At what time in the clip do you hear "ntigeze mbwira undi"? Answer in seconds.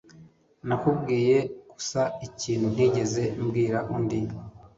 2.73-4.19